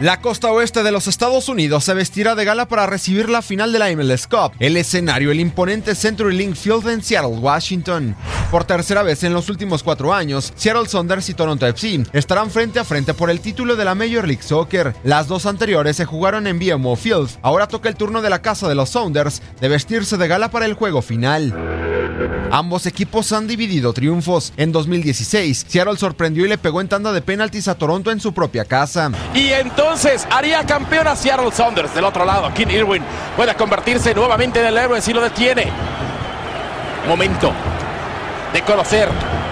La 0.00 0.20
costa 0.20 0.52
oeste 0.52 0.82
de 0.82 0.92
los 0.92 1.06
Estados 1.06 1.48
Unidos 1.48 1.84
se 1.84 1.94
vestirá 1.94 2.34
de 2.34 2.44
gala 2.44 2.68
para 2.68 2.84
recibir 2.84 3.30
la 3.30 3.40
final 3.40 3.72
de 3.72 3.78
la 3.78 3.90
MLS 3.96 4.26
Cup. 4.26 4.52
El 4.58 4.76
escenario, 4.76 5.30
el 5.30 5.40
imponente 5.40 5.94
CenturyLink 5.94 6.54
Field 6.54 6.86
en 6.90 7.02
Seattle, 7.02 7.38
Washington. 7.38 8.14
Por 8.50 8.64
tercera 8.64 9.02
vez 9.02 9.24
en 9.24 9.32
los 9.32 9.48
últimos 9.48 9.82
cuatro 9.82 10.12
años, 10.12 10.52
Seattle 10.54 10.86
Saunders 10.86 11.30
y 11.30 11.34
Toronto 11.34 11.66
FC 11.66 12.04
estarán 12.12 12.50
frente 12.50 12.78
a 12.78 12.84
frente 12.84 13.14
por 13.14 13.30
el 13.30 13.40
título 13.40 13.74
de 13.74 13.86
la 13.86 13.94
Major 13.94 14.28
League 14.28 14.42
Soccer. 14.42 14.94
Las 15.02 15.28
dos 15.28 15.46
anteriores 15.46 15.96
se 15.96 16.04
jugaron 16.04 16.46
en 16.46 16.58
BMO 16.58 16.94
Field. 16.96 17.30
Ahora 17.40 17.66
toca 17.66 17.88
el 17.88 17.96
turno 17.96 18.20
de 18.20 18.28
la 18.28 18.42
casa 18.42 18.68
de 18.68 18.74
los 18.74 18.90
Sounders 18.90 19.40
de 19.62 19.68
vestirse 19.70 20.18
de 20.18 20.28
gala 20.28 20.50
para 20.50 20.66
el 20.66 20.74
juego 20.74 21.00
final. 21.00 21.85
Ambos 22.50 22.86
equipos 22.86 23.32
han 23.32 23.46
dividido 23.46 23.92
triunfos. 23.92 24.52
En 24.56 24.72
2016, 24.72 25.66
Seattle 25.68 25.96
sorprendió 25.96 26.44
y 26.44 26.48
le 26.48 26.58
pegó 26.58 26.80
en 26.80 26.88
tanda 26.88 27.12
de 27.12 27.22
penaltis 27.22 27.68
a 27.68 27.76
Toronto 27.76 28.10
en 28.10 28.20
su 28.20 28.32
propia 28.32 28.64
casa. 28.64 29.10
Y 29.34 29.48
entonces 29.48 30.26
haría 30.30 30.64
campeón 30.64 31.06
a 31.08 31.16
Seattle 31.16 31.52
Saunders. 31.52 31.94
Del 31.94 32.04
otro 32.04 32.24
lado, 32.24 32.52
King 32.54 32.68
Irwin 32.68 33.02
puede 33.36 33.54
convertirse 33.54 34.14
nuevamente 34.14 34.60
en 34.60 34.66
el 34.66 34.76
héroe 34.78 35.00
si 35.00 35.12
lo 35.12 35.20
detiene. 35.20 35.66
Momento 37.08 37.52
de 38.52 38.62
conocer 38.62 39.08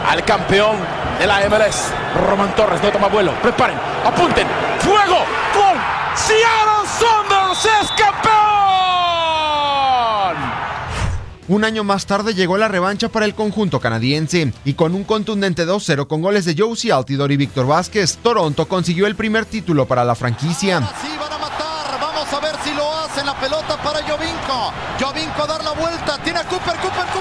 al 0.09 0.25
campeón 0.25 0.77
de 1.19 1.27
la 1.27 1.49
MLS. 1.49 1.93
Roman 2.29 2.55
Torres 2.55 2.83
no 2.83 2.91
toma 2.91 3.09
vuelo. 3.09 3.33
Preparen, 3.43 3.77
apunten. 4.05 4.47
¡Fuego! 4.81 5.19
¡Gol! 5.55 5.79
¡Seattle 6.15 6.89
Saunders 6.99 7.65
es 7.65 7.91
campeón! 7.91 8.54
Un 11.47 11.63
año 11.65 11.85
más 11.85 12.07
tarde 12.07 12.33
llegó 12.33 12.57
la 12.57 12.69
revancha 12.69 13.11
para 13.11 13.27
el 13.27 13.35
conjunto 13.35 13.79
canadiense 13.79 14.55
y 14.65 14.73
con 14.73 14.95
un 14.95 15.05
contundente 15.05 15.67
2-0 15.67 16.07
con 16.07 16.23
goles 16.23 16.47
de 16.47 16.57
Josie 16.57 16.91
Altidor 16.91 17.33
y 17.33 17.37
Víctor 17.37 17.67
Vázquez, 17.67 18.17
Toronto 18.23 18.67
consiguió 18.67 19.07
el 19.07 19.15
primer 19.15 19.45
título 19.45 19.87
para 19.87 20.05
la 20.05 20.15
franquicia. 20.15 20.81
Sí, 21.03 21.09
van 21.21 21.33
a 21.33 21.39
matar. 21.39 22.01
Vamos 22.01 22.33
a 22.33 22.41
ver 22.41 22.57
si 22.65 22.73
lo 22.73 22.91
hacen. 22.99 23.27
La 23.27 23.39
pelota 23.39 23.77
para 23.83 24.01
Jovinko. 24.01 24.73
Jovinko 24.99 25.43
a 25.43 25.47
dar 25.47 25.65
la 25.65 25.73
vuelta. 25.73 26.19
Tiene 26.25 26.39
a 26.39 26.45
Cooper, 26.45 26.77
Cooper. 26.77 27.14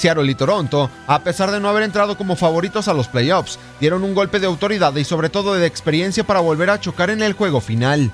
Seattle 0.00 0.30
y 0.30 0.34
Toronto, 0.34 0.90
a 1.06 1.22
pesar 1.22 1.50
de 1.50 1.60
no 1.60 1.68
haber 1.68 1.82
entrado 1.82 2.16
como 2.16 2.34
favoritos 2.34 2.88
a 2.88 2.94
los 2.94 3.06
playoffs, 3.06 3.58
dieron 3.80 4.02
un 4.02 4.14
golpe 4.14 4.40
de 4.40 4.46
autoridad 4.46 4.96
y 4.96 5.04
sobre 5.04 5.28
todo 5.28 5.52
de 5.54 5.66
experiencia 5.66 6.24
para 6.24 6.40
volver 6.40 6.70
a 6.70 6.80
chocar 6.80 7.10
en 7.10 7.22
el 7.22 7.34
juego 7.34 7.60
final. 7.60 8.10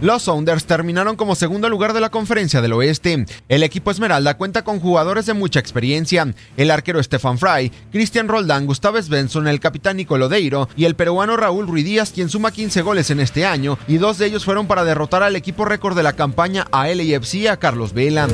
Los 0.00 0.24
Sounders 0.24 0.66
terminaron 0.66 1.16
como 1.16 1.34
segundo 1.34 1.68
lugar 1.70 1.92
de 1.92 2.00
la 2.00 2.10
conferencia 2.10 2.60
del 2.60 2.74
oeste. 2.74 3.24
El 3.48 3.62
equipo 3.62 3.90
Esmeralda 3.90 4.36
cuenta 4.36 4.62
con 4.62 4.78
jugadores 4.78 5.24
de 5.24 5.34
mucha 5.34 5.58
experiencia. 5.58 6.34
El 6.56 6.70
arquero 6.70 7.02
Stefan 7.02 7.38
Fry, 7.38 7.72
Cristian 7.90 8.28
Roldán, 8.28 8.66
Gustavo 8.66 9.00
Svensson, 9.00 9.48
el 9.48 9.60
capitán 9.60 9.96
Nicolodeiro 9.96 10.68
y 10.76 10.84
el 10.84 10.96
peruano 10.96 11.36
Raúl 11.36 11.66
Ruidíaz, 11.66 12.10
quien 12.10 12.28
suma 12.28 12.50
15 12.50 12.82
goles 12.82 13.10
en 13.10 13.20
este 13.20 13.46
año, 13.46 13.78
y 13.88 13.96
dos 13.96 14.18
de 14.18 14.26
ellos 14.26 14.44
fueron 14.44 14.66
para 14.66 14.84
derrotar 14.84 15.22
al 15.22 15.36
equipo 15.36 15.64
récord 15.64 15.96
de 15.96 16.02
la 16.02 16.12
campaña 16.12 16.66
a 16.72 16.88
LAFC 16.88 17.46
a 17.48 17.56
Carlos 17.56 17.94
Vela. 17.94 18.28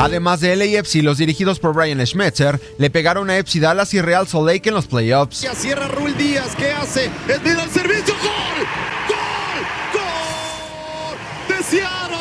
Además 0.00 0.40
de 0.40 0.56
LAFC, 0.56 1.02
los 1.02 1.18
dirigidos 1.18 1.58
por 1.58 1.74
Brian 1.74 2.04
Schmetzer 2.06 2.58
le 2.78 2.88
pegaron 2.88 3.28
a 3.28 3.36
FC 3.36 3.60
Dallas 3.60 3.92
y 3.92 4.00
Real 4.00 4.26
Salt 4.26 4.46
Lake 4.46 4.70
en 4.70 4.74
los 4.74 4.86
playoffs. 4.86 5.42
Ya 5.42 5.54
cierra 5.54 5.88
Raúl 5.88 6.16
Díaz, 6.16 6.56
¿qué 6.56 6.72
hace? 6.72 7.10
Es 7.28 7.42
vida 7.42 7.62
al 7.62 7.70
servicio, 7.70 8.14
¡gol! 8.14 8.66
¡Gol! 9.08 9.66
¡Gol! 9.92 11.54
¡De 11.54 11.62
Seattle! 11.62 12.16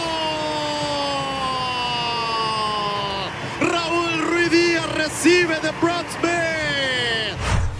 Raúl 3.62 4.30
Ruiz 4.30 4.52
Díaz 4.52 4.96
recibe 4.96 5.56
de 5.62 5.72
Brad. 5.82 6.39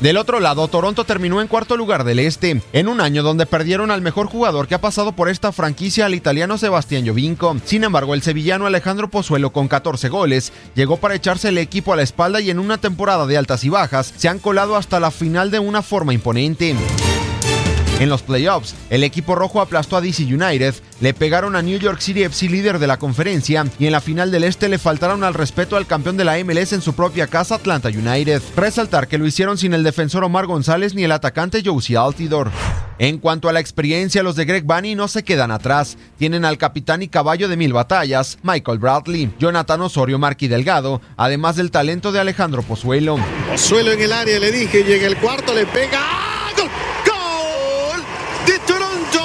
Del 0.02 0.16
otro 0.16 0.40
lado, 0.40 0.70
Toronto 0.70 1.04
terminó 1.04 1.42
en 1.42 1.50
cuarto 1.50 1.76
lugar 1.76 2.06
del 2.06 2.20
este, 2.20 2.62
en 2.72 2.88
un 2.88 3.02
año 3.02 3.22
donde 3.22 3.46
perdieron 3.46 3.92
al 3.92 4.02
mejor 4.02 4.28
jugador 4.28 4.68
que 4.68 4.76
ha 4.76 4.82
pasado 4.82 5.12
por 5.12 5.28
esta 5.28 5.52
franquicia, 5.52 6.06
al 6.06 6.16
italiano 6.16 6.58
Sebastián 6.58 7.06
Jovinko. 7.06 7.58
Sin 7.66 7.84
embargo, 7.84 8.14
el 8.14 8.22
sevillano 8.22 8.66
Alejandro 8.66 9.10
Pozuelo, 9.10 9.52
con 9.52 9.68
14 9.68 10.08
goles, 10.08 10.54
llegó 10.74 10.98
para 10.98 11.16
echarse 11.16 11.50
el 11.50 11.58
equipo 11.58 11.92
a 11.92 11.98
la 11.98 12.04
espalda 12.04 12.40
y 12.40 12.50
en 12.50 12.60
una 12.60 12.78
temporada 12.78 13.26
de 13.26 13.38
altas 13.38 13.66
y 13.66 13.70
bajas, 13.70 14.14
se 14.16 14.30
han 14.30 14.40
colado 14.40 14.78
hasta 14.78 15.02
la 15.02 15.12
final 15.12 15.52
de 15.52 15.60
una 15.60 15.82
forma 15.82 16.14
imponente. 16.14 16.76
En 18.00 18.10
los 18.10 18.22
playoffs, 18.22 18.76
el 18.90 19.04
equipo 19.04 19.36
rojo 19.36 19.62
aplastó 19.62 19.98
a 19.98 20.02
DC 20.02 20.24
United, 20.24 20.74
le 21.02 21.14
pegaron 21.14 21.56
a 21.56 21.62
New 21.62 21.78
York 21.78 22.00
City 22.00 22.24
FC 22.24 22.50
líder 22.50 22.80
de 22.80 22.88
la 22.88 22.98
conferencia 22.98 23.66
y 23.78 23.86
en 23.86 23.92
la 23.92 24.02
final 24.02 24.32
del 24.32 24.46
este 24.46 24.70
le 24.70 24.78
faltaron 24.78 25.24
al 25.24 25.34
respeto 25.34 25.76
al 25.76 25.86
campeón 25.86 26.16
de 26.16 26.24
la 26.24 26.38
MLS 26.44 26.74
en 26.74 26.82
su 26.82 26.94
propia 26.94 27.28
casa 27.28 27.56
Atlanta 27.56 27.90
United. 27.90 28.42
Resaltar 28.56 29.08
que 29.08 29.18
lo 29.18 29.28
hicieron 29.28 29.58
sin 29.58 29.74
el 29.74 29.84
defensor 29.84 30.24
Omar 30.24 30.46
González 30.46 30.94
ni 30.96 31.04
el 31.04 31.12
atacante 31.12 31.62
Josie 31.64 31.98
Altidor. 31.98 32.52
En 33.00 33.18
cuanto 33.18 33.48
a 33.48 33.54
la 33.54 33.62
experiencia, 33.62 34.24
los 34.24 34.36
de 34.36 34.44
Greg 34.44 34.64
Bunny 34.66 34.94
no 34.94 35.08
se 35.08 35.24
quedan 35.24 35.52
atrás. 35.52 35.98
Tienen 36.18 36.44
al 36.44 36.58
capitán 36.58 37.02
y 37.02 37.08
caballo 37.08 37.48
de 37.48 37.56
mil 37.56 37.72
batallas, 37.72 38.38
Michael 38.44 38.78
Bradley, 38.78 39.34
Jonathan 39.40 39.82
Osorio 39.82 40.20
Marqui 40.20 40.50
Delgado, 40.50 41.02
además 41.16 41.56
del 41.56 41.72
talento 41.72 42.12
de 42.12 42.20
Alejandro 42.20 42.62
Pozuelo. 42.62 43.18
Pozuelo 43.50 43.94
en 43.94 44.02
el 44.02 44.12
área, 44.12 44.38
le 44.40 44.52
dije, 44.52 44.84
llega 44.84 45.08
el 45.08 45.16
cuarto, 45.18 45.54
le 45.54 45.66
pega. 45.66 46.02
¡Gol! 46.58 46.68
¡Gol! 47.08 48.04
¡De 48.46 48.60
Toronto! 48.68 49.22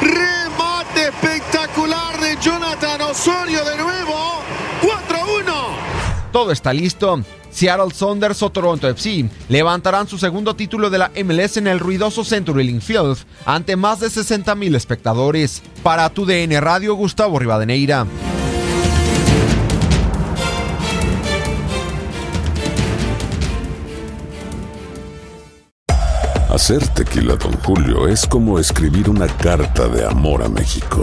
Remate 0.00 1.06
espectacular 1.10 2.20
de 2.20 2.36
Jonathan 2.42 3.01
Osorio 3.12 3.62
de 3.62 3.76
nuevo. 3.76 4.40
4-1. 4.80 5.52
Todo 6.32 6.50
está 6.50 6.72
listo. 6.72 7.22
Seattle 7.50 7.90
Saunders 7.94 8.42
o 8.42 8.48
Toronto 8.48 8.88
FC 8.88 9.28
levantarán 9.50 10.08
su 10.08 10.16
segundo 10.16 10.56
título 10.56 10.88
de 10.88 10.96
la 10.96 11.10
MLS 11.22 11.58
en 11.58 11.66
el 11.66 11.78
ruidoso 11.78 12.24
Century 12.24 12.64
Link 12.64 12.80
Field 12.80 13.18
ante 13.44 13.76
más 13.76 14.00
de 14.00 14.08
60 14.08 14.54
mil 14.54 14.74
espectadores. 14.74 15.62
Para 15.82 16.08
tu 16.08 16.24
DN 16.24 16.58
Radio, 16.62 16.94
Gustavo 16.94 17.38
Rivadeneira. 17.38 18.06
Hacer 26.48 26.88
tequila, 26.88 27.36
Don 27.36 27.52
Julio, 27.58 28.08
es 28.08 28.26
como 28.26 28.58
escribir 28.58 29.10
una 29.10 29.26
carta 29.26 29.86
de 29.88 30.06
amor 30.06 30.42
a 30.42 30.48
México. 30.48 31.02